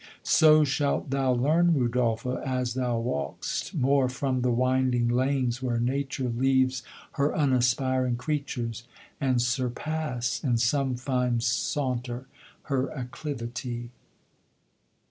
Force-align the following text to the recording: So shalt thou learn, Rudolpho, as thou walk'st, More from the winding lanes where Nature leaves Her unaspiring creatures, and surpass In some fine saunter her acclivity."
So 0.23 0.63
shalt 0.63 1.11
thou 1.11 1.31
learn, 1.33 1.75
Rudolpho, 1.75 2.37
as 2.37 2.73
thou 2.73 2.97
walk'st, 2.97 3.75
More 3.75 4.09
from 4.09 4.41
the 4.41 4.49
winding 4.49 5.07
lanes 5.09 5.61
where 5.61 5.79
Nature 5.79 6.27
leaves 6.27 6.81
Her 7.11 7.35
unaspiring 7.35 8.15
creatures, 8.15 8.87
and 9.19 9.39
surpass 9.39 10.43
In 10.43 10.57
some 10.57 10.95
fine 10.95 11.39
saunter 11.39 12.25
her 12.63 12.89
acclivity." 12.97 13.91